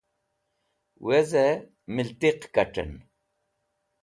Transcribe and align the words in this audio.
Weze! 1.05 1.47
Miltiq 1.95 2.41
Katen 2.55 2.91